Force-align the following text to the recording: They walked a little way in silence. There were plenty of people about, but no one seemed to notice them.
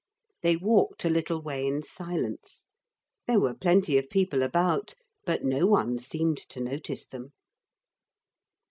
They 0.41 0.55
walked 0.55 1.05
a 1.05 1.11
little 1.11 1.43
way 1.43 1.67
in 1.67 1.83
silence. 1.83 2.65
There 3.27 3.39
were 3.39 3.53
plenty 3.53 3.99
of 3.99 4.09
people 4.09 4.41
about, 4.41 4.95
but 5.25 5.43
no 5.43 5.67
one 5.67 5.99
seemed 5.99 6.37
to 6.49 6.59
notice 6.59 7.05
them. 7.05 7.33